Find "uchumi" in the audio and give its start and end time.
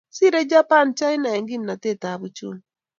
2.27-2.61